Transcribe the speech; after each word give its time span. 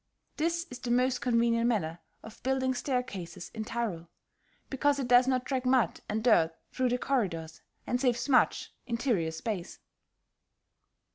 This 0.37 0.65
is 0.71 0.79
the 0.79 0.89
most 0.89 1.21
convenient 1.21 1.67
manner 1.67 1.99
of 2.23 2.41
building 2.41 2.73
staircases 2.73 3.51
in 3.53 3.63
Tyrol, 3.65 4.07
because 4.67 4.97
it 4.97 5.07
does 5.07 5.27
not 5.27 5.45
track 5.45 5.63
mud 5.63 6.01
and 6.09 6.23
dirt 6.23 6.55
through 6.71 6.89
the 6.89 6.97
corridors, 6.97 7.61
and 7.85 8.01
saves 8.01 8.27
much 8.27 8.73
interior 8.87 9.29
space. 9.29 9.77